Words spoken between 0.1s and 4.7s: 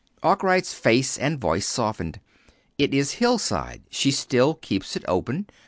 Arkwright's face and voice softened. "It is Hillside. She still